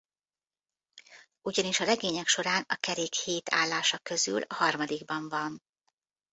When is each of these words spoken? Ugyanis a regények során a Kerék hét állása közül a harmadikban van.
Ugyanis 1.41 1.79
a 1.79 1.83
regények 1.83 2.27
során 2.27 2.65
a 2.67 2.75
Kerék 2.75 3.13
hét 3.13 3.49
állása 3.53 3.97
közül 3.97 4.41
a 4.41 4.53
harmadikban 4.55 5.29
van. 5.29 5.61